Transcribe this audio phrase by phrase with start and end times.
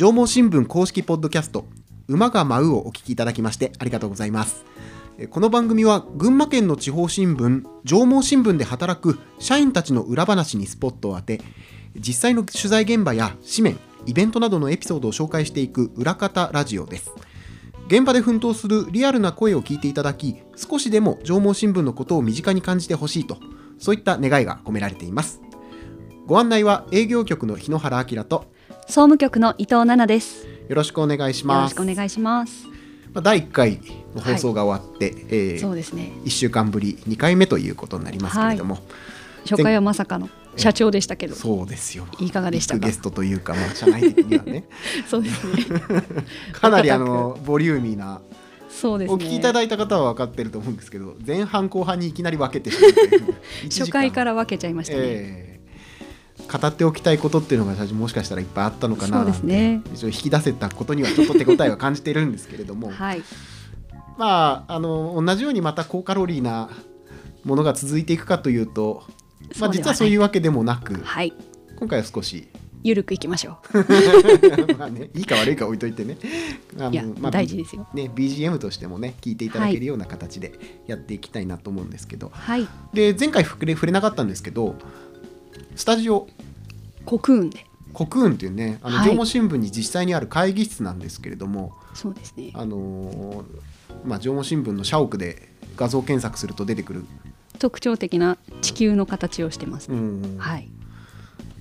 [0.00, 1.66] 縄文新聞公式ポッドキャスト
[2.08, 4.64] 馬が舞うをお聞きいただきましてありがとうございます。
[5.28, 11.42] この番組は群馬県の地方新聞縄文新聞で働く社員たちの裏話にスポットを当て
[11.94, 17.12] 実際の取材現場や紙面イベントなどのエピソードを紹介していく裏方ラジオです。
[17.88, 23.36] 現場で奮闘するリアルな声を聞いていただき少しでも縄文新聞のことを身近に感じてほしいと
[23.78, 25.42] そういった願いが込められています。
[26.26, 28.46] ご案内は営業局の日野原明と
[28.90, 30.44] 総務局の伊藤奈々です。
[30.46, 32.66] よよろしくお願いしろますしくお願いします。
[33.14, 33.80] まあ第1回
[34.16, 36.10] の放送が終わって、えーそうですね。
[36.24, 38.78] 1週間ぶり2回目ということになりますけれども、
[39.48, 44.64] 初回はまさかの社長でしたけど、そうですよいかがでしたゲストというか、まあ、社内的にはね
[45.08, 45.62] そうですね。
[46.52, 48.20] かなりあのボリューミーな、
[48.68, 49.14] そうですね。
[49.14, 53.34] お聞きいただいた方は分かってると思うんですけど前半後半にいきなり分けてしまうという
[53.66, 55.00] 一時間初回から分けちゃいましたね。
[55.02, 55.49] えー
[56.50, 63.22] 語っておきたいことっていうのが最初もしかしたらいっぱいあったのかなそうですね一応引き出せたことにはちょっと手応えは感じているんですけれども、 はい。
[64.18, 66.68] まああの同じようにまた高カロリーな
[67.44, 69.04] ものが続いていくかというと、
[69.58, 71.32] まあ、実はそういううわけでもなくはい。
[71.78, 72.48] 今回は少し
[72.82, 73.58] ゆるくいきましょ
[74.78, 76.16] まあねいいか悪いか置いといてね
[76.78, 76.92] あう。
[76.92, 77.86] いや、まあ大事ですよ。
[77.94, 80.52] ね、BGM としてもね聞いていただけるような形で
[80.86, 82.66] やっていきたいなと思うんですけど、はい。
[82.94, 84.76] で前回触れ触れなかったんですけど
[85.80, 86.28] スタジオ
[87.06, 87.64] コクーンで。
[87.94, 92.50] コクーンっていうねあのはい縄文新聞に実際にある会議室なんですけれども、そうですね。
[92.52, 93.44] あのー
[94.04, 97.06] まあ、縄文新聞の社屋で画像検索すると出てくる、
[97.58, 100.00] 特徴的な地球の形をしてますうね。
[100.02, 100.68] んはい。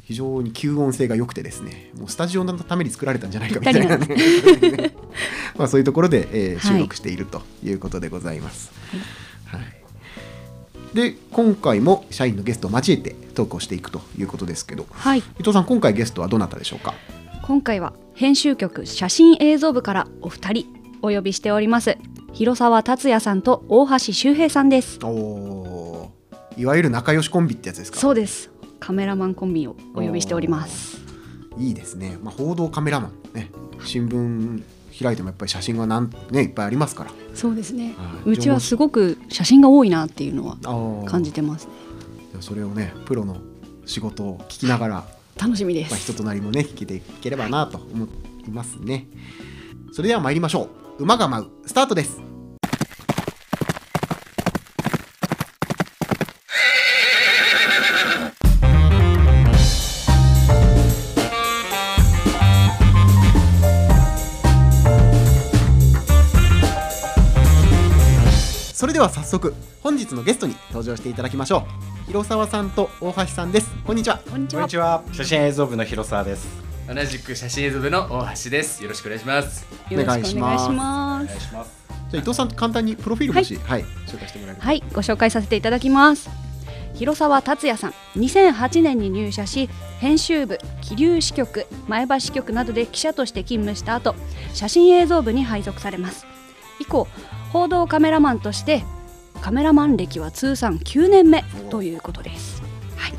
[0.03, 4.95] 非常に吸音性が良くてですねもうスタジオのために作られたんじゃないかみたたいなね
[5.55, 8.69] まあそういうところで、えーはい収録しているということでございます。
[9.45, 9.78] はい
[10.93, 15.19] で今回も社員のゲストを交えてトークをしていくということですけどはい。
[15.19, 16.93] 伊藤さん今回ゲストはどなたでしょうか？
[17.43, 20.65] 今回は編集局写真映像部からお二人
[21.01, 21.97] お呼びしております。
[22.33, 24.99] 広沢達也さんと大橋修平さんです。
[25.03, 27.99] おーいわゆる仲良しコンビってやつですか？
[27.99, 28.51] そうです。
[28.79, 30.99] カメラマンコンビをお呼びしております。
[31.57, 33.51] いいですね、まあ、報道カメラマンね
[33.83, 34.63] 新聞
[35.03, 37.11] 開いてもやっぱり写真がなん、ね、いっぱいありますから。
[37.33, 37.93] そうですね。
[37.97, 38.31] はい。
[38.31, 40.57] うちはすごく写真が多いなっていうのは
[41.05, 41.71] 感じてますね。
[42.41, 43.37] それをねプロの
[43.85, 46.15] 仕事を聞きながら、楽しみでまあ、人す。
[46.15, 48.07] となりもね聞いていければなと思
[48.47, 49.07] いますね。
[49.91, 51.03] それでは参りましょう。
[51.03, 51.49] 馬が舞う。
[51.65, 52.28] スタートです
[68.99, 71.65] では早速本日のゲストに登場していただきましょ
[72.03, 74.71] う広沢さんと大橋さんですこんにちはこんにちはこんに。
[74.71, 75.03] ちは。
[75.13, 76.49] 写真映像部の広沢です。
[76.85, 78.83] 同じく写真映像部の大橋です。
[78.83, 79.65] よろしくお願いします。
[79.89, 81.39] よろしくお願いしおます願い。
[81.39, 81.71] します。
[82.11, 86.29] じゃあ伊藤さん簡単にプロフィールもし、はい紹介してもらえるはい、ご紹介させていただきます。
[86.93, 89.69] 広沢達也さん、2008年に入社し、
[90.01, 94.13] 編集部、桐生支局、前橋支局などで記者として勤務した後、
[94.53, 96.25] 写真映像部に配属されます。
[96.81, 97.07] 以降、
[97.51, 98.83] 報道カメラマンとして、
[99.41, 102.61] カメラマン歴は通算9年目ということです。
[102.95, 103.13] はい、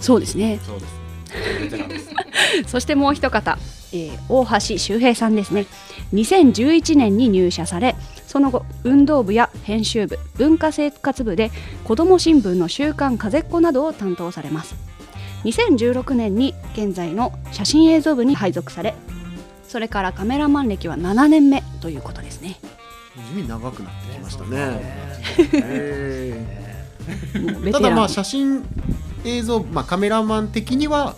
[0.00, 0.60] そうですね。
[0.62, 1.00] そうです。
[2.66, 3.58] そしてもう一方、
[3.92, 5.66] えー大橋修平さんですね
[6.12, 7.96] 2011年に入社され
[8.26, 11.50] その後運動部や編集部文化生活部で
[11.84, 14.74] 子ども新聞の「週刊風っ子」などを担当されます
[15.44, 18.94] 2016年に現在の写真映像部に配属され
[19.66, 22.56] それからカメラマン歴は7年目ということですね
[23.16, 24.80] 地味に長くなってきましたね。
[27.72, 28.64] ただまあ写真
[29.24, 31.16] 映像、まあ、カメラマン的には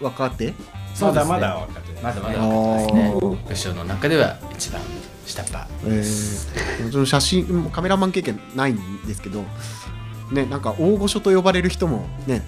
[0.00, 0.48] 若手？
[0.48, 0.54] ね。
[1.00, 3.14] まだまだ若手まだまだあ若手ですね。
[3.14, 3.48] ー。
[3.48, 4.80] 部署の中では一番
[5.26, 9.42] 下っ端えー、その写真カメラマン経験ないんですけど
[10.30, 12.42] ねなんか大御所と呼ばれる人もね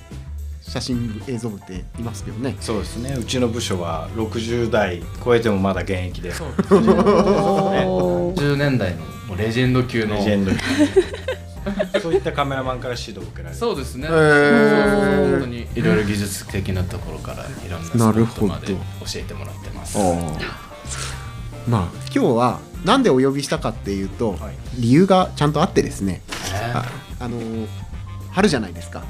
[0.69, 2.57] 写真映像部っていますけどね。
[2.61, 3.17] そうですね。
[3.19, 6.33] うちの部署は60代超えてもまだ現役で。
[6.33, 6.49] そう。
[6.49, 10.17] おー10年代のもうレジェンド級の。
[10.17, 10.51] レジェンド。
[12.01, 13.57] そういったカメラマンから指導を受けられる。
[13.57, 14.09] そうですね。
[14.09, 15.31] へー。
[15.33, 15.67] 本当に。
[15.75, 18.47] いろいろ技術的なところからいろんなスポなるほど。
[18.47, 18.77] ットまで教
[19.17, 19.99] えてもらってます。
[21.69, 24.55] まあ今日はなんでお呼びしたかっていうと、はい。
[24.79, 26.13] 理由がちゃんとあってですね。
[26.15, 26.23] ね
[26.75, 26.85] あ
[27.21, 27.67] あのー
[28.33, 29.03] 春じゃないですか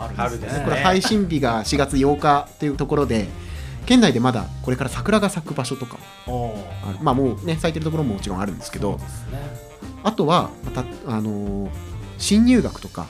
[0.00, 0.64] あるん春ですね。
[0.64, 3.28] これ配信日が4月8日というところで
[3.86, 6.98] 県内でまだこれから桜が咲く場所とかある。
[7.02, 9.00] まあもうね咲いてるところももちろんあるんですけどね。
[10.02, 11.70] あとはまたあのー
[12.18, 13.06] 新入学とか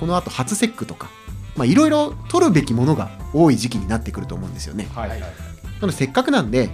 [0.00, 1.10] このあと初節句とか
[1.54, 4.88] まあいろいろ取るべきものが多い時期になってくると思うんですよね。
[4.94, 5.20] はいはい。
[5.20, 5.26] な
[5.82, 6.70] のでせっかくなんで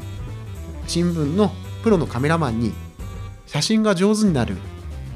[0.87, 1.51] 新聞の
[1.83, 2.73] プロのカメラマンに
[3.47, 4.57] 写真が上手になる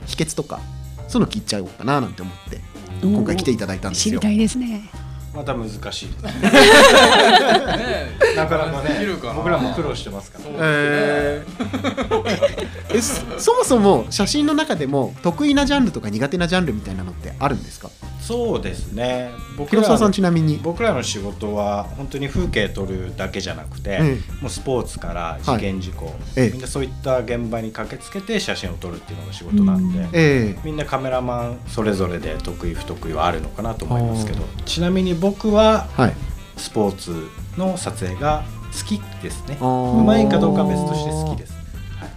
[0.06, 0.60] 秘訣とか
[1.06, 2.60] そういうの聞いちゃおうかななんて思って
[3.02, 4.20] 今回来ていただいたんですよ。
[4.20, 4.90] 知りたいですね
[5.38, 6.08] また難しい
[8.36, 9.06] なかなかね
[9.36, 10.44] 僕らも苦労してますから。
[10.60, 11.44] え
[13.00, 17.88] そそもそも写真の中でも得意なジャンルとか苦手なジャンルみたいなのってあるんですか？
[18.20, 19.30] そうですね。
[19.56, 20.58] 僕らさんちなみに。
[20.62, 26.50] 僕らの仕事は本当に風景撮るだけじゃなくて、えもうスポーツから事件事故、ええ。
[26.50, 30.60] みんなそういった現場に駆けつけて写真を撮るっていうのが仕事なんで、ええ。
[30.64, 36.14] みんなカメラマンそれぞれで得意不得意はあるのかなと思いますけどちなみに僕ははい。
[36.56, 39.58] スポーツの撮影が好きですね。
[39.60, 39.64] う
[40.04, 42.10] まいかどうかは別として好きです、はい、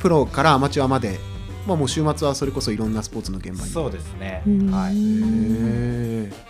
[0.00, 1.18] プロからアマチュアまで、
[1.66, 3.70] まあ、もう週末はそれこそいろんなスポーツの現場に。
[3.70, 4.42] そうですね。
[4.46, 4.70] うん。
[4.70, 6.48] はい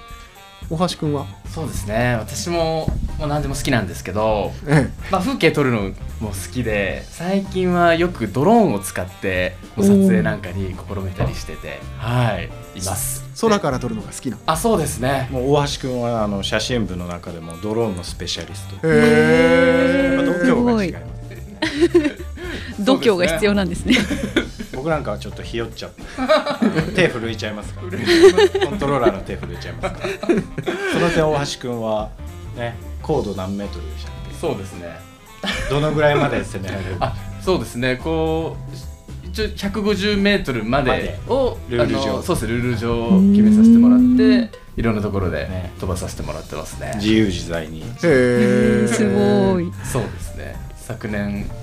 [0.70, 1.26] 大橋君は？
[1.46, 2.16] そうですね。
[2.18, 2.88] 私も
[3.18, 5.80] もう何でも好きなんですけど、えまあ、風景撮るの
[6.20, 13.24] も好きで最近はよくドローンを使ってもう撮影なんかに試みたりしててはいいます。
[13.24, 14.42] え空から撮るのが好きなの？
[14.46, 15.28] あそうですね。
[15.30, 18.86] もう大橋君はあの写真部の中でもドローンのスペシャリスト。
[18.86, 22.27] へやっぱ度胸が違います
[22.80, 23.94] 度胸が必要なんですね。
[24.74, 26.02] 僕なんかはちょっとひよっちゃって
[26.94, 28.66] 手震えちゃいますから。
[28.66, 30.08] コントローラーの手震えちゃいますから。
[30.92, 32.10] その点大橋君は
[32.56, 34.98] ね高度何メートルでしたっそうですね。
[35.68, 36.96] けどのぐらいまで攻められる？
[37.00, 37.96] あそうですね。
[37.96, 42.22] こう一応150メートルまでをルール上。
[42.22, 45.72] そうですねルール上を決めさせてもらっていろんなところでね。
[45.80, 46.92] 飛ばさせてもらってますね。
[46.96, 47.80] 自由自在に。
[47.80, 49.72] へえすごい。
[49.84, 50.56] そうですね。
[50.76, 51.54] 昨年度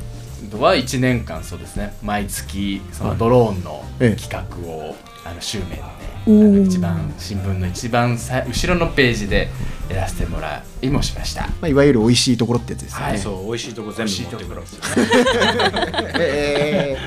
[0.59, 4.95] は1年間そうですね毎月そのドローンのええ企画を
[5.25, 9.49] あの紙面で一番新聞の一番さ後ろのページで
[9.89, 11.43] やらせてもらいもしました。
[11.43, 13.19] まあ、いわゆる美味しいところってやつですよね、はい。
[13.19, 14.57] そう美味しいとこ全部持ってくる。
[14.59, 15.09] んですよね
[16.17, 16.97] え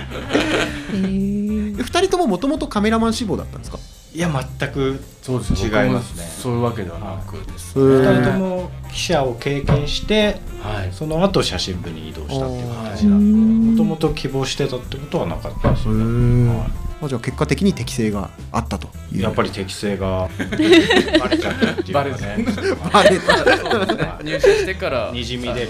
[0.92, 1.76] へー。
[1.78, 3.78] 2人とももともとカメラマン志望だったんですか？
[4.14, 6.24] いや全くそうです違いますね。
[6.24, 10.92] そういうわけではなくですへー2人とも記者を経験してはい。
[10.92, 19.20] その後写真部に移動したっていう形うなんでんもともと希望してたってことはなかったですねーはまあ、じゃあ結果的に適性があったという。
[19.20, 20.28] いやっぱり適性が
[21.20, 22.44] バレちゃったっていうかバレね
[22.96, 23.56] バレた。
[23.56, 25.68] そうですね入社してからにじみ出る。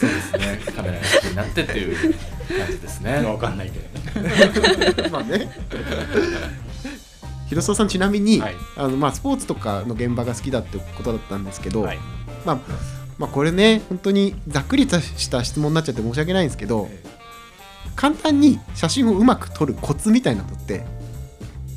[0.00, 0.60] そうですね。
[0.74, 3.22] カメラが好きになってっていう感じですね。
[3.24, 3.95] わかんないけどね
[5.10, 5.50] まあね。
[7.48, 8.54] 広沢さんちなみに、はい。
[8.76, 11.98] あのまあ、スポーツとかの現場が好きだってことだったんですけど、はい。
[12.44, 12.58] まあ
[13.18, 16.88] まあ、これね本当にざっくりとした質問になっちゃって申し訳ないんですけど
[17.94, 20.84] 簡単に写真をうまく撮るコツみたいなのって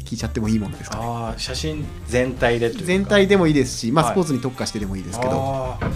[0.03, 1.03] 聞いちゃってもいいものですかね？
[1.05, 4.13] ああ写真全体で全体でもいいですし、まあ、はい。
[4.13, 5.31] スポーツに特化してでもいいですけど、
[5.79, 5.91] あー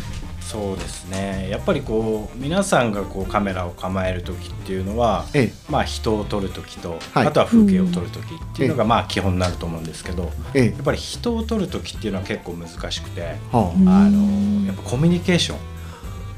[0.54, 1.50] そうですね。
[1.50, 7.28] やっぱりこう皆さんがこうカメラを構える時っていうのはえまあ人を撮る時と、はい。
[7.28, 10.64] あとは風景を撮る時っていうのがまあ基本になると思うんですけどええ。
[10.66, 15.58] えやっぱり人を撮る時っていうのは結構難しくてはうんあのやっぱコミュニケーション。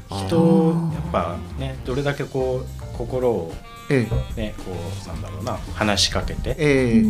[0.08, 4.40] 人をやっぱねどれだけこう心をあええ。
[4.40, 6.54] ねこうなんだろうな話しかけて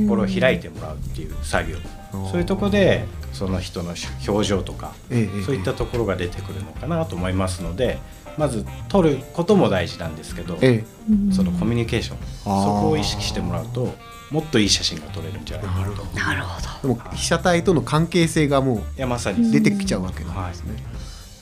[0.09, 1.77] 心を開いてもらうっていう作業。
[1.77, 1.83] うん
[2.13, 3.95] そういうとこでその人の
[4.27, 7.99] 表情とかええそういったところが出てくるのかなと思いますので
[8.39, 11.33] まず撮ることも大事なんですけどええ。
[11.33, 12.19] そのコミュニケーション。
[12.45, 13.95] そこを意識してもらうと
[14.31, 16.95] もっといい写真が撮れるんじゃないかなといなるほど。
[16.95, 19.53] でも被写体との関係性がもやまさうに。
[19.53, 20.75] 出てきちゃうわけなんですね、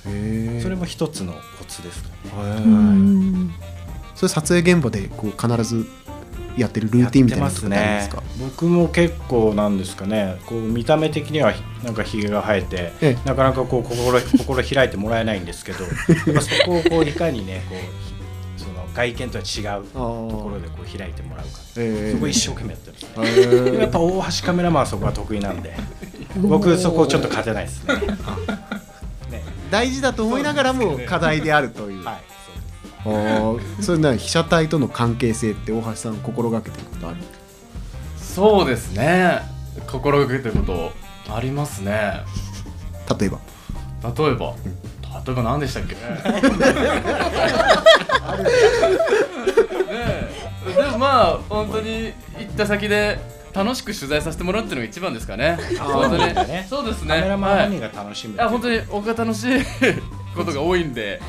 [0.07, 0.61] へえ。
[0.63, 2.15] それも一つのコツですかね。
[2.25, 3.55] へえうん。
[4.15, 5.87] それ撮影現場でこう必ず
[6.57, 8.23] やってるルーティンみたいなのすか？
[8.41, 10.37] 僕も結構なんですかね。
[10.47, 15.79] こう見た目的にはなんかひげが生えてえなかなかこう心心開いてもらえないんですけど
[16.41, 21.53] そこをこういかにねこうその外見とは違うところでこう開いてもらうか。
[21.77, 22.13] ええ。
[22.13, 23.79] そこ一生懸命やってますね。
[23.81, 25.75] やっぱ大橋カメラマンはそこが得意なんで
[26.37, 27.95] 僕そこちょっと勝てないですね。
[29.31, 29.43] ね。
[29.71, 32.05] 大事だと思いながらも課題であるという、
[33.83, 37.17] それな被写体との関係性って大橋さん心がけてることある？
[38.19, 39.43] そうですね。
[39.87, 40.93] 心がけてること
[41.35, 42.23] ありますね。
[43.21, 43.39] 例えば？
[44.17, 44.55] 例えば、
[45.27, 45.95] 例えば何でしたっけ？
[45.97, 46.01] ね
[49.93, 50.31] え。
[50.77, 53.19] でもまあ本当に行った先で
[53.55, 55.59] 楽しく取材させてもらうっていうのが一番ですかね。
[55.79, 56.35] 本当に。
[56.49, 56.67] ね。
[56.69, 57.09] そうですね。
[57.17, 57.69] カメラマンはい。
[57.69, 59.61] 本人が楽しむいや本当に僕が楽しい
[60.35, 61.21] ことが多いんで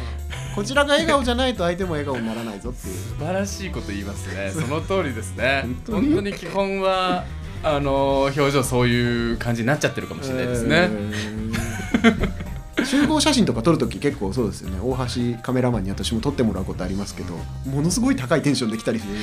[0.55, 2.95] こちらが笑顔じゃないと相手も笑顔にならないぞっていう。
[2.95, 4.51] 素晴らしいこと言いますね。
[4.51, 5.63] その通りですね。
[5.85, 6.33] 本当に？
[6.33, 7.25] 基本は
[7.62, 12.85] あの表情そういう感じになっちゃってるかもしれないですね、えー。
[12.85, 14.79] 集合写真とか撮るとき結構そうですよね。
[14.81, 14.95] 大
[15.35, 17.33] 橋カメラマンに私も撮ってもらうことありますけど
[17.65, 19.13] ものすごい高いテンションで来たりする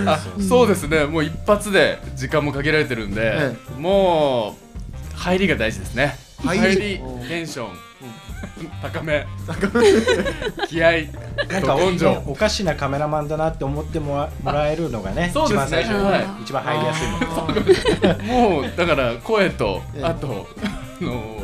[0.00, 0.10] んで。
[0.10, 1.04] あそうですね。
[1.06, 4.56] もう一発で時間も限られてるんで、えも
[5.14, 6.16] う入りが大事ですね。
[6.42, 7.68] 入りテンション
[8.82, 9.26] 高め。
[10.68, 10.92] 気合
[11.48, 12.22] なんか根性。
[12.26, 15.56] おかしなカメラマンだなって思ってもらもらえるのがねそうですね。
[15.56, 16.26] 一番最初に、はい。
[16.42, 17.18] 一番入りやすいも
[18.14, 20.04] の もうだから声とええ。
[20.04, 21.36] あとあの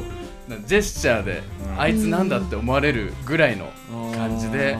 [0.48, 1.42] なジェスチャーで
[1.78, 3.70] あいつなんだって思われるぐらいの
[4.14, 4.76] 感じで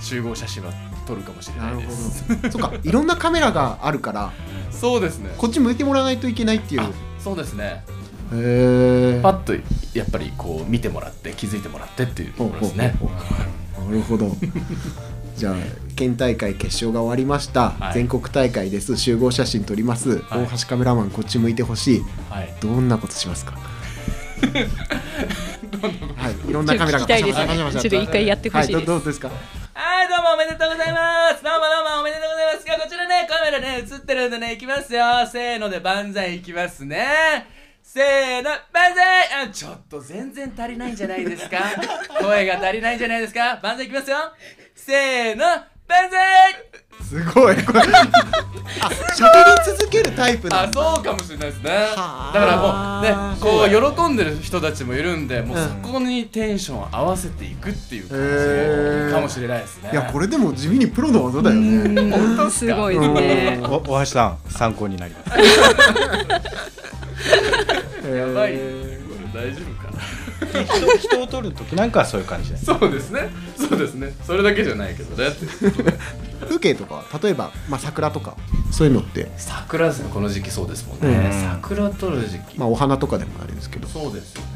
[0.00, 0.72] 集合写真は
[1.06, 2.24] 撮るかもしれないです。
[2.50, 4.30] そっかいろんなカメラがあるから
[4.70, 5.34] そうですね。
[5.36, 6.82] こっち向いてもらわないといけないっていう。
[7.18, 7.84] そうですね。
[7.88, 7.99] え
[8.30, 9.54] パッと
[9.98, 12.94] やっぱりこう見てもらって気づいてもらってっていうところですね。
[13.00, 13.34] ほうほうほ
[13.82, 14.36] うなるほど。
[15.36, 15.54] じゃあ
[15.96, 17.94] 県大会決勝が終わりました、はい。
[17.94, 18.96] 全国大会です。
[18.96, 20.44] 集合写真撮ります、はい。
[20.44, 22.02] 大橋カメラマンこっち向いてほしい。
[22.28, 22.54] はい。
[22.60, 23.52] どんなことしますか？
[26.16, 26.50] はい。
[26.50, 28.76] いろんなカメラがパシャパシャパシャパシャちょっと一回やってほしいです。
[28.78, 29.28] はどどうですか？
[29.72, 31.42] はい、どうもおめでとうございます。
[31.42, 32.66] どうもどうもおめでとうございます。
[32.66, 35.26] がこちらね、カメラね、映ってるんでね、いきますよ。
[35.30, 37.46] せーので万歳いきますね。
[37.92, 39.46] せーの、万歳！
[39.46, 41.58] あ、ちょっと全然足りないんじゃないですか？
[42.22, 43.58] 声が足りないんじゃないですか？
[43.64, 44.16] 万歳いきますよ。
[44.76, 45.64] せーの、万
[46.08, 46.54] 歳！
[47.04, 47.56] すごい。
[47.64, 47.90] こ れあ喋
[49.64, 50.80] り続けるタイプなあんだ。
[50.94, 51.70] そうかもしれないですね。
[51.96, 52.34] はあ。
[52.34, 53.68] だからもうねこう
[54.06, 58.18] 喜んでる人たちもいるんでもううんそこにテンションを合わせていくっていう感
[59.08, 59.90] じかもしれないですね。
[59.92, 62.12] いやこれでも地味にプロの技だよね。
[62.16, 63.58] 本当っすごいね。
[63.64, 65.38] お大橋さん参考になります
[68.14, 68.52] やばい。
[68.52, 68.98] こえ
[69.34, 70.64] れ大丈夫かな？
[70.64, 73.30] 人人を撮る時なんかはそういう感じでそうですね。
[73.56, 74.12] そうですね。
[74.24, 75.16] それだけじゃないけど。
[75.16, 75.98] ねー
[76.40, 78.36] 風景とか例えば、まあ、桜とか
[78.70, 81.10] そういうのって、桜ですねこの時期そうですもんうん。
[81.10, 81.30] ね
[81.62, 82.58] 桜撮る時期。
[82.58, 83.86] まあ、お花とかでもあれですけど。
[83.86, 84.48] そうですよね。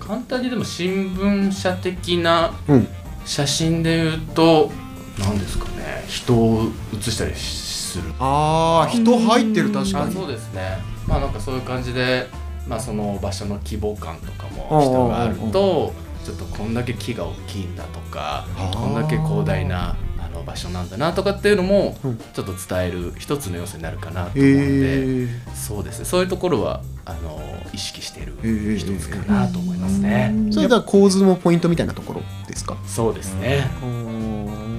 [0.00, 2.88] 簡単にでも新聞社的なうん。
[3.24, 4.70] 写真で言うと
[5.18, 6.04] 何ですかね。
[6.06, 8.04] 人を写したりする。
[8.20, 10.10] ああ人入ってる確かに。
[10.10, 10.78] あそうですね。
[11.08, 12.28] まあなんかそういう感じで、
[12.66, 15.92] まあ、その場所の規模感とかも人があると
[16.24, 22.18] ちょっとこんだけ木が大きいんだとかこんだけ広大なあの場所なんだなとかっていうのもうん。
[22.18, 26.04] ちょっと伝える一つの要素になるかなとえ思うので、ー、そうですね。
[26.04, 27.40] そういうところはあの
[27.72, 28.76] 意識しているえー。
[28.76, 30.34] 一つかなと思いますね。
[30.50, 32.76] それでは構図もポイントみたいなところですか？
[32.86, 33.64] そうですね。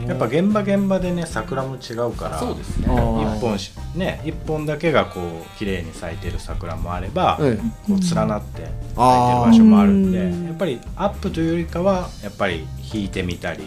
[0.08, 2.88] やっぱ現場現場でね桜も違うからそうですね。
[2.90, 7.68] あー一本しね一本だけがこう綺麗に咲いてる桜もあれば、ええ。
[7.88, 10.46] こう連なって咲いてるあ場所もあるんでうん。
[10.48, 13.64] やっぱりアップというよりかはやっぱり引いてみたり、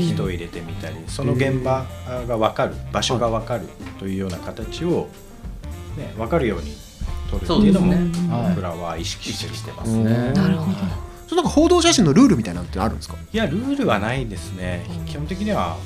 [0.00, 1.84] 人を入れてみたりその現場
[2.26, 3.68] が分かる場所が分かる
[3.98, 5.08] というような形を、
[5.96, 6.74] ね、分かるように
[7.30, 7.96] 撮るっていうのもね
[8.34, 10.32] はい僕らは意識意してる識してますね。
[10.32, 13.16] なるほどそれなんか報道写真のルールみたいなのってあるんですか？
[13.32, 14.84] いやルールはないですね。
[15.06, 15.78] 基本的には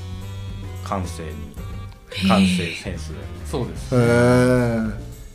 [0.83, 3.11] 感性に感性センス。
[3.11, 3.15] で
[3.49, 3.95] そうです。
[3.95, 4.81] へえ。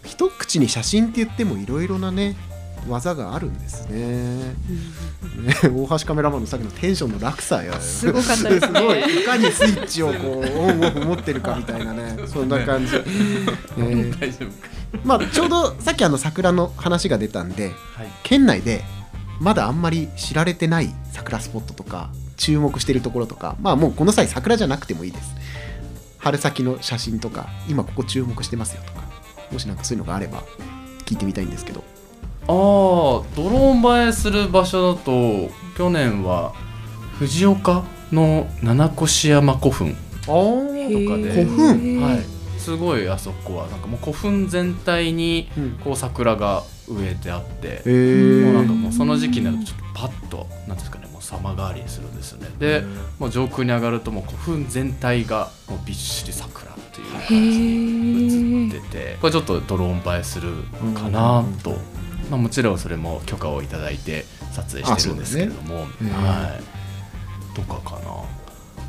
[0.04, 2.36] 一口に写真って言ってもいろいろなね
[2.90, 4.00] 技があるんですね。
[4.44, 4.54] ね
[5.64, 8.80] 大橋カメラマンのさっきのテンションの落差よすごかったですね。
[8.80, 9.22] すごい。
[9.22, 14.12] いかにスイッチをこうオンオフ持ってるかみたいなね そんな感じ、えー。
[14.20, 14.52] 大丈夫か。
[15.06, 18.08] まあちょうどさっきあの桜の話が出たんではい。
[18.24, 18.84] 県内で
[19.42, 25.36] まだあんまり知られてない桜スポットとか注目してるところとかまあもうこの際桜じゃなくてもいいです。
[26.20, 29.02] 春先の写真とか今ここ注目してますよとか
[29.52, 30.44] もしなんかそういうのがあれば
[31.06, 31.84] 聞いてみたいんですけど。
[32.44, 32.56] ああ
[33.36, 36.54] ドローン映えする場所だと去年は
[37.18, 42.22] 藤岡の七越山古墳あとかで古墳はい。
[42.60, 45.72] すごいあそこはなんかもう古墳全体にうん。
[45.84, 46.62] こう桜が
[46.94, 52.50] 植えてあってへもうなんかえもうその時期になるとちょっとパッとなんていうんですかねもう様変わりするんですよね。
[52.60, 52.84] で
[53.20, 60.52] もう上空に上がるともう古墳全体がもうびっしり桜っていう感じに映っててこれちょっとドローン映えする
[60.96, 61.72] かなと、
[62.30, 66.12] まあ、もちろんそれも許可をいただいて撮影してるんですけれども、ね。
[66.12, 67.56] はい。
[67.56, 68.42] とかかな。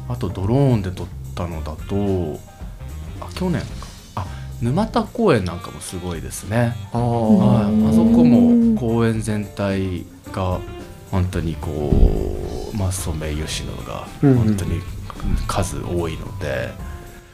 [0.09, 2.40] あとドローンで撮ったのだと
[3.21, 3.62] あ去年
[4.62, 6.76] 沼田公園なんかもすごいですね。
[6.92, 10.61] あはい、ーあそこも公園全体が
[11.11, 11.90] 本当にこ
[12.73, 14.31] う、まあ、ソメイヨシノがうん。
[14.31, 14.81] うん本当に
[15.47, 16.71] 数多いので、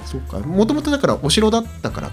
[0.05, 0.39] そっか。
[0.41, 2.11] もともとだからお城だったから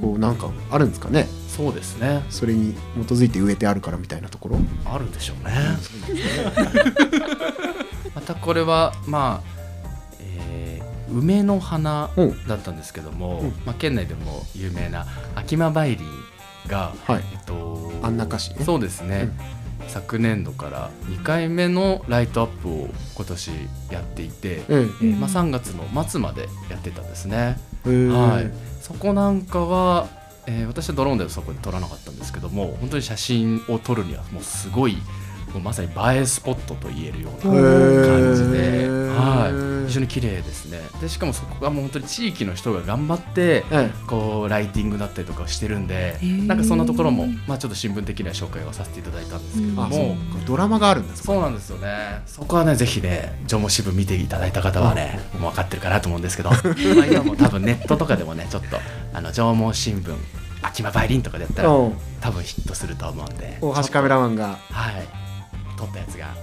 [0.00, 1.26] こうなんかあるんですかね。
[1.48, 2.24] そうですね。
[2.28, 2.74] それに
[3.06, 4.58] 基づいて植えてあるからみたいなところ。
[4.84, 5.52] あるでしょうね。
[8.14, 9.57] またこれはまあ、えー
[11.10, 12.46] 梅の花うん。
[12.46, 13.48] だったんですけども、うん。
[13.64, 16.04] まあ、県内でも有名な秋間梅林
[16.66, 17.24] が、はい。
[17.32, 18.64] えっと、安中市ね。
[18.64, 19.30] そうですね、
[19.86, 23.50] 昨年度から2回目のライトアップを今年
[23.90, 27.58] やっていて、ええーまあ、3月の末までやってたんですね。
[27.86, 28.08] えー。
[28.08, 28.50] はい、
[28.80, 30.08] そこなんかは、
[30.46, 34.96] えー私はドローンではそこで撮らなかったんですけども本当に写真を撮るにはもうすごい
[35.52, 40.80] もうまさに映えスポットと言えるような感じで、はい、非常に綺麗ですね。
[41.00, 46.46] でしかもそこがもう本当に地域の人が頑張ってえこうライティングだったりとかしてるんでー。
[46.46, 51.32] なんかそんなところも、まあ、ちょっと新聞的には紹介をさせていただいたんですけども、ドラマがあるんですか？
[51.32, 52.22] そうなんですよね。
[52.26, 58.78] そこはね、ぜひね、縄文支部見ていただいた方はね、もう分かってるかなと思うんですけど、 まあ今も多分ネットとかでもね、ちょっと、
[59.14, 60.14] あの縄文新聞、
[60.62, 61.88] 秋葉バイリンとかでやったら、う。
[61.88, 64.58] ん多分ヒットすると思うんで、大橋カメラマンが。
[64.72, 65.08] はい、
[65.78, 66.34] 撮ったやつが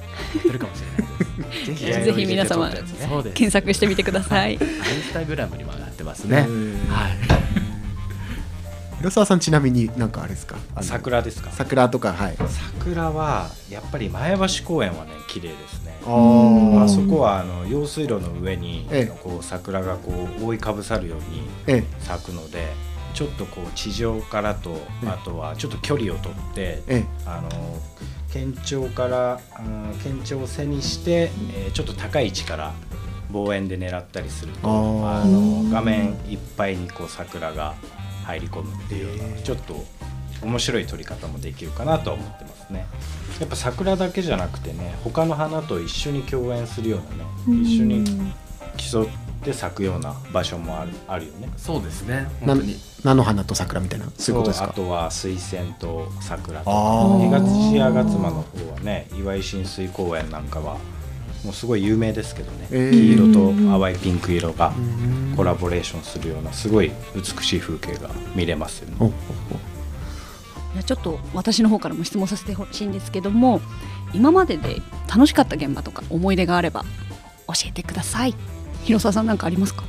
[0.43, 1.65] 出るかもしれないです。
[1.67, 3.35] ぜひぜひ皆様そうです。
[3.35, 4.53] 検索してみてください。
[4.53, 6.45] インスタグラムにも上がってますね。
[6.47, 7.11] うんはい。
[8.99, 10.55] 広沢さんちなみになんかあれですか？
[10.81, 11.51] 桜ですか？
[11.51, 12.35] 桜とかはい。
[12.73, 15.93] 桜はやっぱり前橋公園はね綺麗ですね。
[16.01, 16.05] あ
[16.87, 19.19] そこはあの用水路の上にええ。
[19.23, 22.73] こう桜がこう覆いかぶさるようにえ咲くので
[23.13, 24.71] ちょっとこう地上からと
[25.03, 25.09] ええ。
[25.09, 27.05] あとはちょっと距離をとってええ。
[27.25, 27.49] あの
[28.35, 32.73] 県庁からうん県庁を背にして、えーちょっと高い位置から
[33.31, 37.75] 望遠で狙ったりするとあの画面いっぱいにこう桜が
[38.25, 39.85] 入り込むっていうようなちょっと
[40.41, 42.85] 面白い撮り方もできるかなとは思ってますね。
[43.39, 48.05] やっぱ桜だけじゃなくてね他の花と一緒に共演するようなね一緒に
[48.77, 51.49] 競って咲くような場所もあるあるよね。
[51.57, 52.27] そうですね。
[52.41, 52.75] な本当に。
[53.03, 54.69] 菜の花と桜みたいなそういうことですか？
[54.71, 56.61] あとは水仙と桜。
[56.61, 60.77] とあかー東屋勝間の方はね岩井親水公園なんかは
[61.43, 62.91] もうすごい有名ですけどね、えー。
[62.91, 65.35] 黄色と淡いピンク色がうん。
[65.35, 68.95] コラボレーションするようなすごい美しい風景が見れますよね。
[68.99, 69.11] おおお
[70.73, 73.61] いやちょっと私の方からも質問させてほしいんですけども
[74.13, 76.83] 今までで楽しかった現場とか思い出があれば
[77.47, 78.35] 教えてください
[78.85, 79.83] 広沢さんなんかありますか？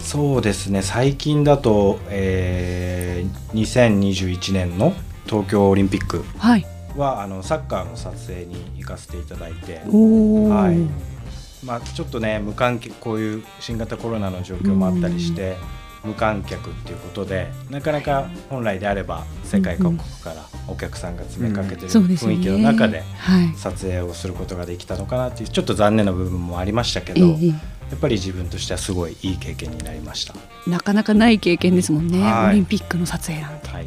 [0.00, 0.80] そうですね。
[0.82, 4.94] 最近だと、えー2021年の
[5.26, 6.66] 東京オリンピックはい。
[6.96, 11.64] はあのサッカーの撮影に行かせていただいて、はい。
[11.64, 15.56] まあ、ちょっとね無観客こういう新型コロナの状況もあったりして、
[16.04, 23.54] 無観客っていうことでなかなか本来であれば世界各国からお客さんが詰めかけてる雰囲気の中ではい。
[23.56, 30.34] 撮影をすることができたのかなっていうちょっと残念な部分もありましたけど、ええやっぱり自分としてはすごいいい経験になりました。
[30.66, 32.50] なかなかない経験ですもんね、はい。
[32.50, 33.68] オリンピックの撮影なんて。
[33.68, 33.86] はい、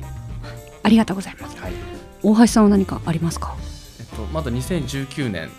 [0.83, 1.57] ありがとうございます。
[1.59, 1.73] はい。
[2.23, 3.55] 大橋さんは何かありますか？
[3.99, 5.49] えっと、まだ2019年。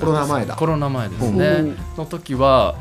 [0.00, 0.56] コロナ前だ。
[0.56, 2.74] コロナ前ですおねーの時は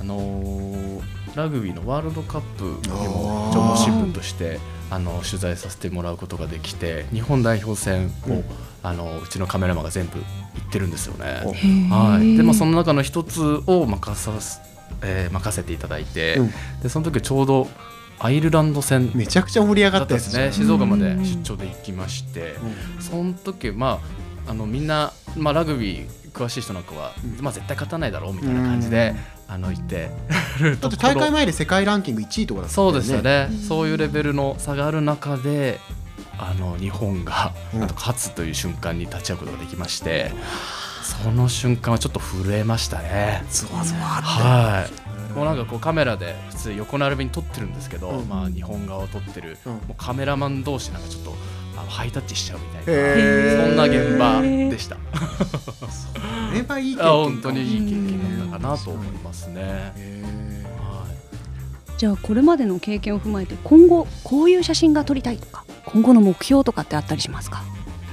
[0.00, 1.02] あのー
[1.34, 3.58] ラグビーのワールドカップにもあー。
[3.58, 4.60] 縄文新聞として
[4.92, 8.44] あの取材させてもらうことができて日本代表戦を、うん。
[8.82, 10.24] あのうちのカメラマンが全部行
[10.68, 11.40] ってるんですよね。
[11.44, 14.60] おはい、でもその中の一つを任さす、
[15.02, 16.50] えー任せていただいて、うん。
[16.82, 17.68] でその時ちょうど
[18.18, 20.52] アイルランド戦めちゃくちゃ盛り上がだったですね。
[20.52, 21.24] 静岡までうん。
[21.24, 22.56] 出張で行きまして、
[22.96, 23.02] うん。
[23.02, 24.00] その時ま
[24.46, 27.44] ああのみんな、まあ、ラグビー詳しい人なんかは、うん。
[27.44, 29.14] まあ、絶対勝たないだろうみたいな感じで、
[29.52, 30.10] あの言って。
[30.58, 33.58] るだって大会前で世界ランキング1位とかだったんだそうですよね、うん。
[33.58, 35.80] そういうレベルの差がある中で
[36.38, 37.82] あの日本が、うん。
[37.82, 40.32] あと勝つという瞬間に立ち会うことができまして
[41.02, 43.44] その瞬間はちょっと震えましたね。
[43.50, 45.32] ゾワゾワはい。
[45.32, 48.28] もうなんかこうカメラで普通横並びに撮ってるんですけど、うん。
[48.28, 49.72] まあ、日本側を撮ってる、うん。
[49.72, 51.34] もうカメラマン同士なんかちょっと
[51.76, 52.94] あのハイタッチしちゃうみたい
[53.56, 54.96] な、そんな現場でした。
[54.96, 55.00] こ
[56.52, 59.92] れはいい経験あ本当にいい経験だったかなと思いますね。
[59.96, 61.06] へは
[61.96, 67.62] じゃあこれまでの経験を踏まえて今後こういう写真が撮りたいとか今後の目標とかってあったりしますか？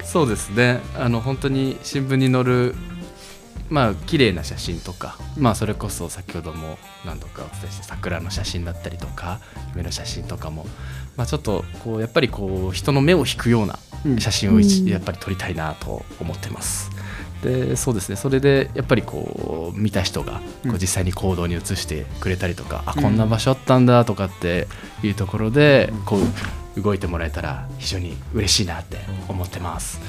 [0.02, 0.80] い、そうですね。
[0.98, 2.76] あの本当に新聞に載る
[3.70, 9.42] まあ綺麗な写真とか、まあそれこそ先ほども何度かお伝えした桜の写真だったりとか
[9.72, 10.66] 夢の写真とかも、
[11.18, 14.20] まあ、ちょっとこうやっぱりこう人の目を引くようなうん。
[14.20, 16.90] 写真をやっぱり撮りたいなと思ってます。
[17.44, 18.16] でそうですね。
[18.16, 23.04] それでやっぱりこう見た人がこう実際に行動に移してくれたりとか、あうん。
[23.04, 24.68] こんな場所あったんだとかって
[25.04, 26.02] いうところでうん。
[26.06, 26.18] こ
[26.78, 30.00] う動いてもらえたら非常に嬉しいなって思ってます。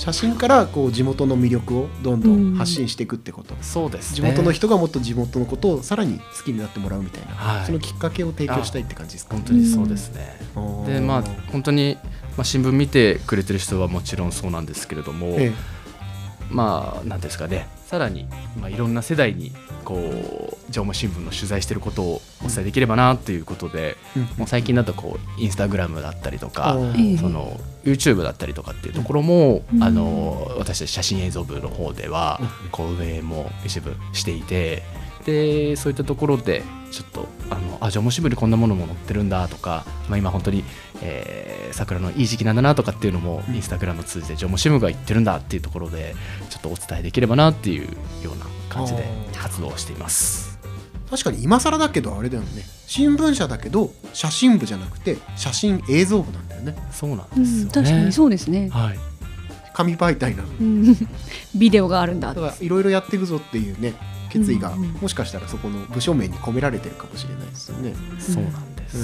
[0.00, 4.16] 写真からこう地元の魅力をどんどん発信していくってこと、そうですね。
[4.16, 7.66] 地元の人がもっと地元のことをさらに好きになってもらうみたいな、はい。
[7.66, 9.34] そのきっかけを提供したいって感じですか？
[9.34, 10.38] 本当にそうですね。
[10.86, 11.98] でまあ本当に、
[12.36, 15.52] まあ、新聞見てくれてる人はもちろんそうなんですけれども、え
[16.48, 17.68] まあ何ですかね。
[17.86, 18.26] さらに、
[18.58, 23.96] まあ、いろんな世代にこう縄文新聞の取材してることをお伝えできればなっていうことで、
[24.36, 29.82] もう最近だとこうインスタグラムだったりとか、ええその YouTube だったりとかっていうところも、うん。
[29.82, 32.40] あの私たち写真映像部の方では
[32.70, 34.82] こう運営も一部していて
[35.24, 40.64] でそういったところでちょっとあのあ縄文新聞にこんなものも載ってるんだとか、まあ、今本当に、
[41.02, 46.14] えー桜のいい時期なんだなとかっていうのもインスタグラムを通じて縄文新聞が言ってるんだっていうところで
[46.50, 47.86] ちょっとお伝えできればなっていう
[48.22, 49.04] ような感じで
[49.36, 50.58] 活動をしています。
[51.10, 52.62] 確かに今更だけどあれだよね。
[52.86, 56.76] 新聞社だけど写真部じゃなくて写真映像部なんだよね。
[56.92, 57.64] そうなんうですよね。
[57.64, 58.98] ん、確かにそうですね、はい。
[59.74, 60.48] 紙媒体なの。
[60.48, 60.96] うん、
[61.56, 62.32] ビデオがあるんだ。
[62.32, 63.94] だからいろいろやっていくぞっていうね
[64.30, 67.92] 決意がうんうんもしかしたらそこの部署名に込められてるかもしれないですよね。
[68.20, 68.96] そうなんです。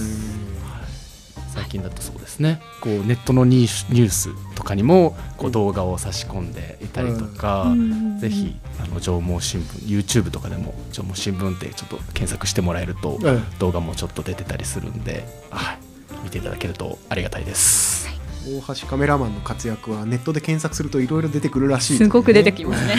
[1.56, 15.78] 最近だとそうですねこうネットのニュースニュースとかにもこう動画を差し込んでいたりとか、うんぜひあの縄文新聞 YouTube とかでも縄文新聞ってちょっと検索してもらえると、うん動画もちょっと出てたりするんで、はい、
[16.24, 18.08] 見ていただけるとありがたいです。
[18.46, 22.94] 大橋カメラマンの活躍はネットで検索するといろいろ出てくるらしい、すごく出てきますね。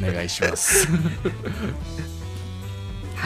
[0.08, 0.88] お願いします。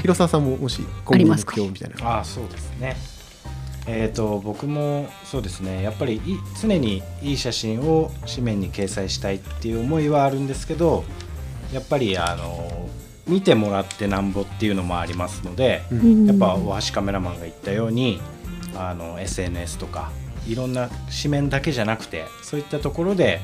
[0.01, 2.17] 広沢さんももし今後の目標みたいな。
[2.17, 2.97] ああそうですね。
[3.87, 5.83] えー、と僕もそうですね。
[5.83, 6.21] やっぱりい
[6.61, 11.05] 常にいい写真を紙面に掲載したいっていう思いはあるんですけど
[11.73, 12.89] やっぱりあの
[13.27, 16.27] 見てもらってなんぼっていうのもありますので、うん。
[16.27, 18.21] やっぱ大橋カメラマンが言ったように
[18.77, 20.11] あの SNS とか
[20.47, 20.89] いろんな
[21.23, 23.41] 紙面だけじゃなくてそういったところで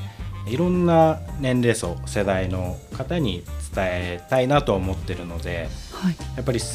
[0.48, 3.42] いろんな年齢層世代の方に
[3.74, 5.68] 伝えたいなと思ってるので
[6.02, 6.66] はい、やっぱりそ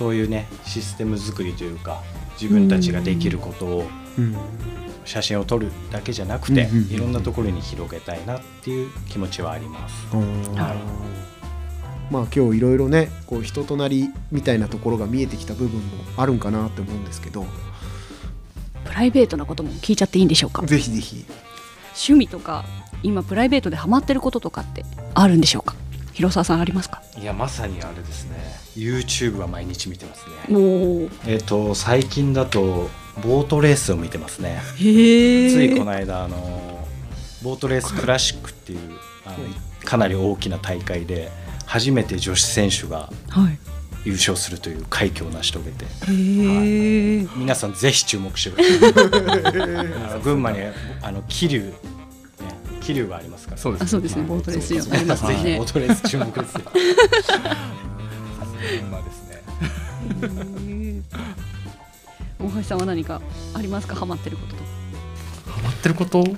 [0.00, 2.02] そういうねシステム作りというか
[2.40, 3.84] 自分たちができることを
[4.18, 4.36] うん。
[5.06, 10.06] 写真を撮るだけじゃなくてうんうんうんいろんなところに広げたいなっていう気持ちはあります。
[10.14, 10.74] は
[12.10, 12.12] い。
[12.12, 17.46] まあ今日いろいろねこう人となりみたいなところが見えてきた部分もあるんかなって思うんですけど。
[18.84, 20.62] プライベートなことも聞いちゃっていいんでしょうか？
[20.66, 21.24] ぜひぜひ。
[21.88, 22.64] 趣味とか
[23.02, 25.74] 今プライベートでハマってることとかってあるんでしょうか？
[26.20, 27.02] 広沢さんありますか？
[27.18, 28.36] いやまさにあれですね
[28.76, 30.34] YouTube は毎日見てますね。
[31.26, 32.88] えっ、と最近だと
[33.22, 34.60] ボートレースを見てますね。
[34.78, 35.50] へえ。
[35.50, 36.86] ついこの間あの
[37.42, 38.78] ボートレースクラシックっていう
[39.24, 39.36] あの
[39.84, 41.30] かなり大きな大会で
[41.66, 43.58] 初めて女子選手がはい。
[44.02, 47.26] 優勝するという快挙を成し遂げてへえ。
[47.36, 50.58] 皆さんぜひ注目してください 群馬に
[51.02, 51.72] あの桐生
[52.94, 53.58] ね桐生がありますから。
[53.58, 54.22] そうですあ、そうですね。
[54.24, 55.58] ボートレースありますね。
[55.58, 55.64] ボ。
[55.64, 56.62] ートレース注目ですよ。
[58.90, 59.42] まあですね。
[62.38, 63.20] 大橋さんは何か
[63.54, 63.94] ありますか？
[63.94, 64.62] ハマってることと。
[64.62, 64.68] か。
[65.52, 66.22] ハマってること？
[66.22, 66.30] ハ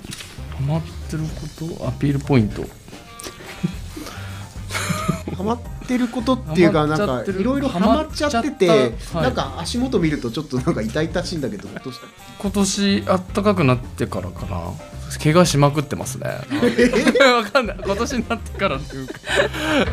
[0.67, 1.29] マってるこ
[1.77, 1.87] と？
[1.87, 2.63] アピールポイント。
[5.35, 12.07] ハマってることっていうかハなんかいろいろハマっちゃっててなんか足元見るとちょっとなんか痛々しいんだけどどうした
[12.39, 14.71] 今年あったかくなってからかな
[15.19, 16.27] 怪我しまくってますね。
[17.33, 17.77] わかんない。
[17.83, 19.13] 今年になってからっていうか。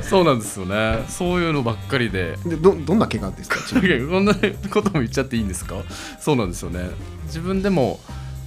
[0.02, 1.04] そうなんですよね。
[1.09, 2.37] そういうのばっかりで。
[2.46, 3.59] でどどんな怪我ですか？
[3.70, 5.76] こんなことも言っちゃっていいんですか？
[6.20, 6.90] そうなんですよね。
[7.26, 8.00] 自分でも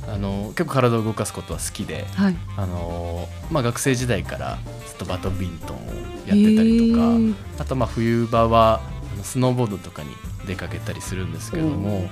[0.07, 2.05] あの結構体を動かすことは好きで。
[2.15, 2.35] はい。
[2.57, 4.57] あの、まあ、学生時代から
[4.87, 5.79] ずっとバドミントンを
[6.27, 8.81] やってたりとかあとまあ冬場は
[9.23, 10.09] スノーボードとかに
[10.47, 12.09] 出かけたりするんですけれども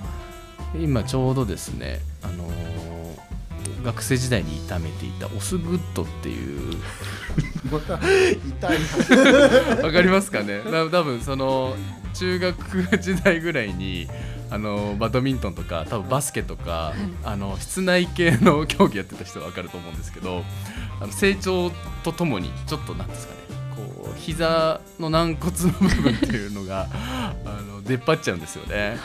[0.82, 2.50] 今ちょうどですね、あの
[3.84, 6.78] 学生時代に痛めていたオスグッドっていう。
[7.72, 10.63] また痛いわかりますかね？
[10.63, 11.76] な多分その
[12.13, 14.08] 中学時代ぐらいに
[14.50, 20.44] あのバドミントンとか多分バスケとか、あの室内系の競技やってた人はわかると思うんですけど
[21.00, 21.72] あの成長
[22.04, 23.39] とともにちょっとなんですかね。
[23.76, 28.98] こう膝の軟骨の部分っていうのがあの出っ張っちゃうんですよね。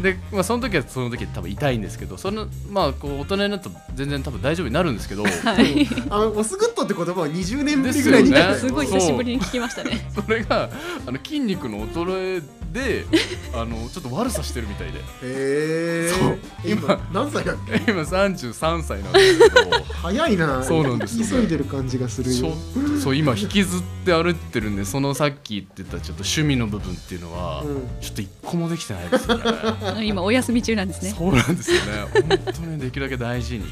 [0.00, 5.28] で、まあ、その時はその時多分痛いんですけどそのまあこう大人になると全然多分大丈夫になるんですけど、は
[5.62, 5.88] い。
[6.10, 10.08] あのオスグッドって言葉は20年ぶりぐらいにですよねすごい久しぶりに聞きましたね。
[10.14, 10.70] それが
[11.06, 13.06] あの筋肉の衰えで
[13.54, 14.98] あのちょっと悪さしてるみたいで。
[14.98, 16.10] へえ。
[16.12, 16.38] そう。
[16.64, 17.76] 今何歳だっけ？
[17.90, 19.70] 今33歳なんですけど。
[20.02, 20.62] 早いな。
[20.64, 22.52] そうなんです急いでる感じがするよ。
[23.00, 23.14] そう。
[23.16, 27.88] 今引きずって歩いてるんでそのさっき言ってたちょっと趣味の部分っていうのは、うん。
[28.02, 30.04] ちょっと一個もできてないですよね。
[30.06, 31.14] 今お休み中なんですね。
[31.16, 31.82] そうなんですよね。
[32.12, 33.64] 本当にできるだけ大事に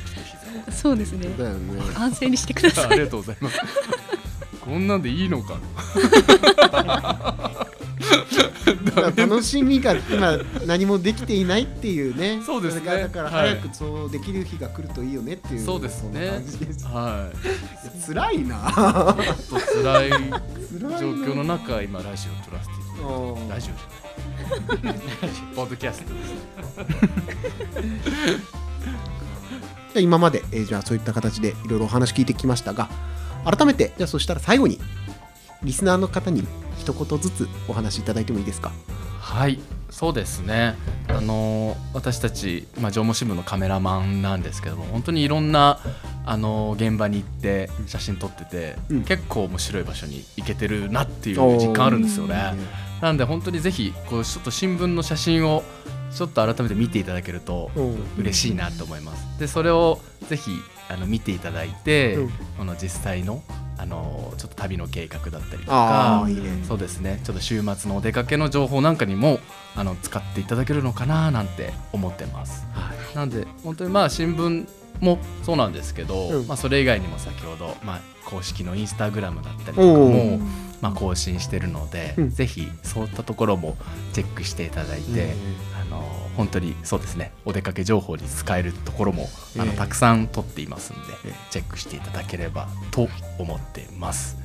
[0.70, 1.28] そうですね。
[1.36, 1.58] だよね。
[1.96, 2.84] 安静にしてください。
[2.86, 3.58] ありがとうございます。
[4.64, 5.54] こんなんでいいのか
[9.16, 12.40] 楽しみが今何もできていないっていうね。
[12.44, 12.84] そうですね。
[12.84, 16.10] だからはい早くそうできる日が来るといいよねっていうそうですね。
[16.12, 16.86] そんな感じです。
[16.86, 18.06] はい。
[18.06, 18.56] 辛いな。
[19.48, 20.16] ちょっと辛い状
[21.12, 25.00] 況の中今ラジオ撮らせていただいうんてラジオじゃない。
[25.54, 26.32] ポッドキャストです
[29.92, 32.88] じゃあ今まで、えーじゃあそういった形でいろいろお話聞いてきましたが
[33.44, 34.80] 改めてじゃあそしたら最後に
[35.62, 36.46] リスナーの方に
[36.82, 38.72] 一言ずつお話しいただいてもいいですか？
[39.20, 40.74] はいそうですね。
[41.08, 45.78] あの私たち、まあ、縄文新聞のカメラマンなんですけども本当にいろんな
[46.24, 49.04] あの現場に行って写真撮ってて、うん。
[49.04, 52.54] 結構面白い場所に行けてるなっていう実感あるんですよね。
[53.00, 55.62] なんで本当にぜひこうちょっと新聞の写真を
[56.14, 59.38] ちょっと改めて見ていただけるとうん嬉しいなと思います。
[59.38, 60.50] でそれをぜひ
[60.88, 62.30] あの見ていただいて、うん。
[62.58, 63.42] この実際の
[63.82, 66.34] あのちょっと旅の計画だったりとかね。
[66.68, 67.20] そうですね。
[67.24, 69.40] ちょっと週末のお出かけの情報なんかにも
[69.74, 72.64] あの使っていただけるのかななんて思ってます。
[72.72, 73.16] はい。
[73.16, 74.68] なんで本当にまあ新聞
[75.00, 76.46] もそうなんですけど、うん。
[76.46, 80.40] まあ、それ以外にも先ほど、まあ、公式のインスタグラムだったりとかおもー、
[80.80, 82.30] まあ、更新してるので、うん。
[82.30, 83.76] ぜひそういったところも
[84.12, 85.34] チェックしていただいて、
[85.80, 86.04] あの
[86.36, 87.32] 本当にそうですね。
[87.44, 89.76] お出かけ情報に使えるところもあのええ。
[89.76, 91.34] たくさん撮っていますんで、ええ。
[91.50, 94.38] チェックしていただければと思ってます。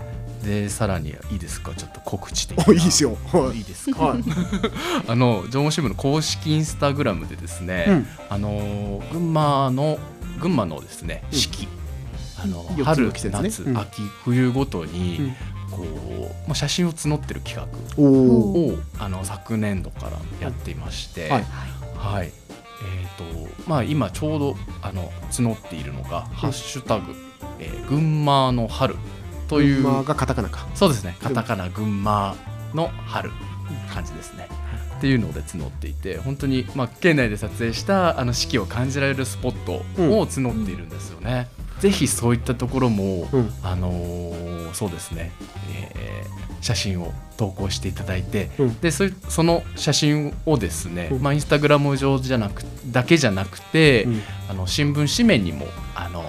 [0.44, 1.74] でさらにいいですか？
[1.76, 2.66] ちょっと告知的な。
[2.68, 3.18] おいいですよ。
[3.32, 3.58] はい。
[3.58, 4.24] いいですか、はい。
[5.08, 8.08] あの縄文新聞の公式インスタグラムでですね、うん。
[8.30, 9.98] あの群馬の
[10.40, 11.38] 群馬のですねうん。
[11.38, 11.68] 四季、
[12.38, 13.78] あの四つの春、ね夏、うん。
[13.78, 15.36] 秋冬ごとに、うん。
[15.70, 21.46] こうまあ写真を募ってる企画をあの昨年度からやっていまして、はい
[21.98, 22.32] はい。
[22.84, 27.16] えーとまあ、今ちょうどあの募っているのが「ハッシュタグ、
[27.60, 28.96] えー群馬の春」
[29.50, 29.82] という。
[29.82, 30.68] 群馬がカタカナか。
[30.76, 31.18] そうですね。
[31.22, 32.36] カタカナ群馬
[32.74, 33.32] の春
[33.94, 34.48] 感じですね。
[34.98, 41.48] っていうので募っていて本当に、まあ、県内で撮影したあの四季を感じられるスポットを募っているんですよね。
[41.80, 43.54] ぜひそういったところも、うん。
[43.64, 45.32] あのーそうですね、
[45.74, 46.28] えー
[46.60, 48.80] 写真を投稿していただいて、うん。
[48.80, 51.22] でそいその写真をですね、うん。
[51.22, 54.22] まあ、インスタグラム上じゃなくだけじゃなくて、うん。
[54.50, 56.24] あの新聞紙面にもあの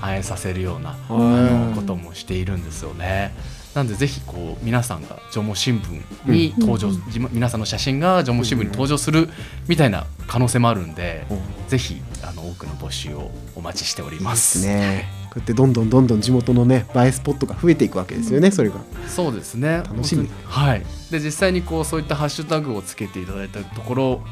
[0.00, 3.34] 反映させるようなあはいのこともしているんですよね。
[3.74, 9.28] なんでぜひこう皆さんが縄文新聞に登場、うん皆さんの写真が縄文新聞に登場する
[9.66, 11.26] みたいな可能性もあるんで、
[11.68, 14.32] ぜひあの多くの募集をお待ちしておりま。
[14.32, 15.08] ですすね。
[15.32, 18.76] こうやってどんどんどんどん地元のね映えスポットが増えていくわけですよねそれが。
[19.08, 19.82] そうですね。
[19.88, 20.28] 楽しみ。
[20.44, 20.82] はい。
[21.10, 24.22] で実際にこうそういったハッシュタグをつけていただいたところ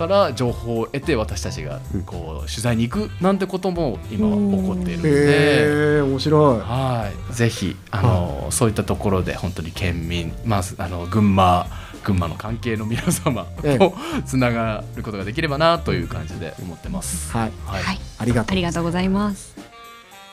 [0.00, 2.02] から情報を得て私たちがうん。
[2.02, 5.10] こう取材に行くなんてことも今は起こっているので。
[5.10, 6.60] へえ面白い。
[6.60, 11.66] はい、ぜひあの、そういったところで本当に県民、まあ、あの群馬
[12.02, 13.78] 群馬の関係の皆様ええ。
[13.78, 17.30] とつながることができればなという感じで思ってます。
[17.32, 17.52] はい。
[17.66, 17.82] はい。
[17.82, 18.52] はい、ありがとう。
[18.52, 19.54] ありがとうございます。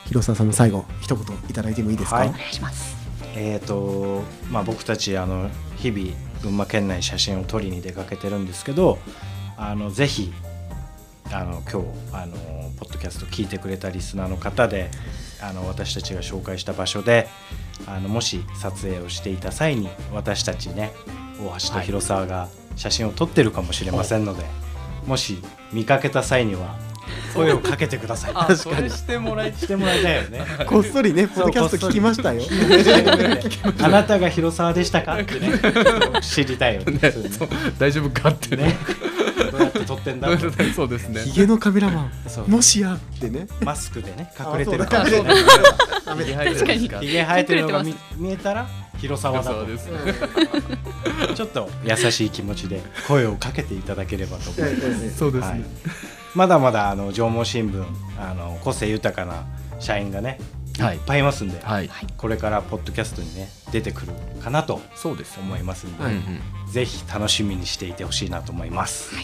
[0.06, 2.28] 広沢さんも最後一言いただいてもいいですか、はい。
[2.28, 2.96] お願いします。
[3.36, 8.98] えーとまあ、僕たちあの日々群馬県内写真を撮りに出かけてるんですけど
[9.58, 10.32] あのぜひ
[11.32, 12.36] あの今日あの
[12.78, 14.88] ポッドキャスト聞いてくれたリスナーの方で
[15.42, 17.28] あの私たちが紹介した場所で
[17.86, 20.92] あのもし撮影をしていた際に私たちね
[21.40, 24.44] 大橋と広沢が写真を撮ってるかもしれませんので、
[25.06, 25.38] もし
[25.72, 26.78] 見かけた際には
[27.34, 28.32] 声をかけてください。
[28.34, 30.40] あそれしてもらいしてもらいたいよね。
[30.66, 32.42] こっそりねポッドキャスト聞きましたよ。
[33.82, 35.52] あなたが広沢でしたかってね。
[36.22, 37.00] 知りたいよね。
[37.78, 38.76] 大丈夫かってね
[39.88, 40.28] 撮ってんだ。
[40.36, 41.22] と そうですね。
[41.22, 42.12] ヒゲのカメラマン。
[42.26, 42.48] そう。
[42.48, 43.46] もしやってね。
[43.62, 45.10] マスクでね隠れてるあからね
[46.04, 46.78] 確かに。
[46.78, 48.66] ひげ生えてるのが見見えたら
[48.98, 49.56] 広沢だと。
[49.56, 49.88] そうです。
[51.34, 55.16] ちょっと優しい気持ちで声をかけていただければと思います。
[55.16, 55.62] そうですはい。
[56.34, 57.84] まだまだあの縄文新聞
[58.20, 59.44] あの個性豊かな
[59.80, 60.38] 社員がね
[60.78, 60.96] いはい。
[60.96, 61.90] っぱいいますんで、はい。
[62.16, 64.12] これからポッドキャストにね出てくる
[64.44, 66.72] かなとそうですよ思いますんで、うんうん。
[66.72, 69.14] ぜひ楽しみにしていてほしいなと思います、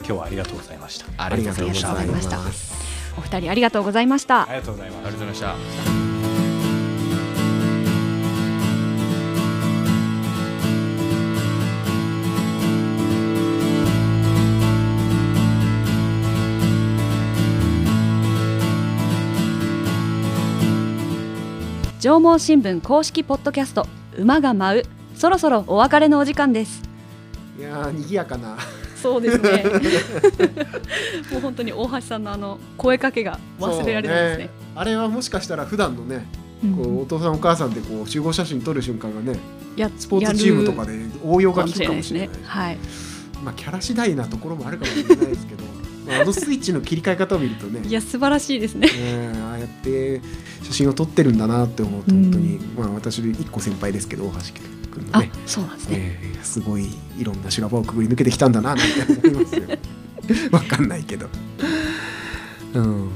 [0.00, 1.06] 今日はありがとうございました。
[1.16, 2.20] あありがとうございまま
[2.52, 4.42] すお二人ありがとうございました。
[4.42, 4.46] あ。
[4.46, 6.10] りがとうございますありがとうございました。
[22.00, 23.86] 縄文新聞公式ポッドキャスト
[24.16, 24.82] 馬が舞う
[25.14, 26.82] そろそろお別れのお時間です。
[27.58, 28.56] いやー賑やかな
[29.02, 29.64] そうですね。
[31.32, 34.44] もう本当に大橋さんのあの声かけが忘れられないですね。
[34.44, 36.26] そうあれはもしかしたら普段のね
[36.64, 36.74] うん。
[36.74, 39.38] こうお父さんお母さんでこう集合写真撮る瞬間がね
[39.76, 40.92] やスポーツチームとかで
[41.24, 42.44] 応用が効くかかもしれないですね。
[42.46, 42.78] はい。
[43.42, 45.64] まあキャラ次第なところもあるかもしれないですけど、
[46.06, 48.86] まあ、あのスイッチの切り替え方を見るとねいや素晴らしいですね。
[48.88, 50.20] ねああやって
[50.62, 55.96] 写真を撮ってるんだなって思うと本当に、まあ私1個先輩ですけど大橋君のあね、そうなんですね。
[56.22, 59.62] えーすごいいろんな修羅場をくぐり抜けてきたんだななんて思いますよ。
[60.50, 61.28] わかんないけど。
[62.74, 63.08] うん。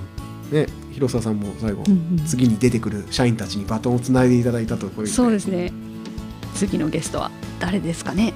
[0.53, 2.25] ね広沢さんも最後、うんうん。
[2.27, 5.73] 次に出てくる社員たちにバトンをつないでいただいたところそうですね。
[6.55, 8.35] 次のゲストは誰ですかね？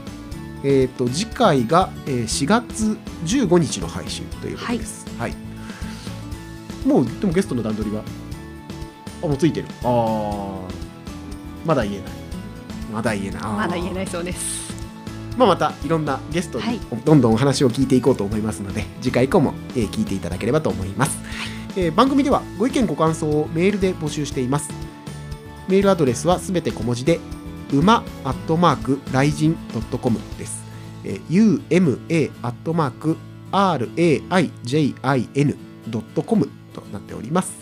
[0.64, 5.06] えー、と次回が、えー4月15日の配信ということです。
[5.18, 5.34] はい。
[6.86, 8.02] もうでもゲストの段取りは
[9.22, 9.66] あもうついてる。
[9.84, 10.60] ああ
[11.66, 12.17] まだ言えない。
[12.92, 13.42] まだ言えない。
[13.42, 14.68] まだ言えないそうです。
[15.36, 16.74] まあまたいろんなゲストはい。
[16.74, 21.18] にどんどんお話を聞いていこうと思いますので、次回以降も、えー聞いていただければと思います、
[21.76, 24.70] えー番組ではご意見ご感想をメールで募集しています。
[25.68, 27.20] メールアドレスはすべて小文字で
[27.72, 30.62] 馬アットマークライジンドットコムです、
[31.04, 33.16] えー UMA アットマーク
[33.52, 35.56] RAIJIN
[35.88, 37.52] ドットコムとなっております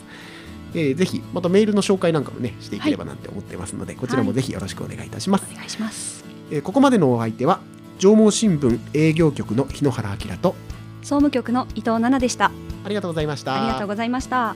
[0.76, 6.24] えーぜひまたメールの紹介なんかもねしていければなんて思ってますので、こちらもぜひよろしくお願いいたします、お願いします。
[6.50, 7.60] えーここまでのお相手は
[7.98, 10.54] 上毛新聞営業局の日野原明と
[11.02, 12.52] 総務局の伊藤奈々でした。
[12.84, 13.56] ありがとうございました。
[13.56, 14.54] ありがとうございました